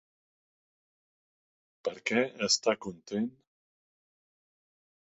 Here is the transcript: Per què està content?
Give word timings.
Per 1.89 1.95
què 2.11 2.25
està 2.49 2.77
content? 2.89 3.31